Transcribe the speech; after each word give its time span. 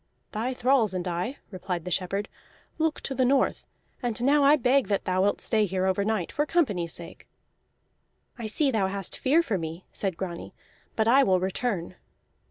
"Thy 0.31 0.55
thralls 0.55 0.95
and 0.95 1.07
I," 1.07 1.37
replied 1.51 1.85
the 1.85 1.91
shepherd, 1.91 2.27
"look 2.79 3.01
to 3.01 3.13
the 3.13 3.23
north. 3.23 3.67
And 4.01 4.19
now 4.23 4.43
I 4.43 4.55
beg 4.55 4.87
that 4.87 5.05
thou 5.05 5.21
wilt 5.21 5.39
stay 5.39 5.67
here 5.67 5.85
overnight, 5.85 6.31
for 6.31 6.47
company's 6.47 6.91
sake." 6.93 7.27
"I 8.35 8.47
see 8.47 8.71
thou 8.71 8.87
hast 8.87 9.15
fear 9.15 9.43
for 9.43 9.59
me," 9.59 9.85
said 9.93 10.17
Grani. 10.17 10.53
"But 10.95 11.07
I 11.07 11.21
will 11.21 11.39
return." 11.39 11.97